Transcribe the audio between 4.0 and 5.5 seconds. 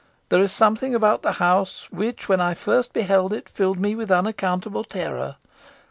unaccountable terror.